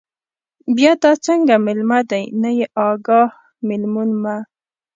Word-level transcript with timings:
بیا 0.75 0.91
دا 1.01 1.11
څنگه 1.25 1.55
مېلمه 1.65 1.99
دے، 2.09 2.21
نه 2.41 2.49
يې 2.57 2.65
اگاه، 2.87 3.29
مېلمون 3.67 4.09
مه 4.23 4.35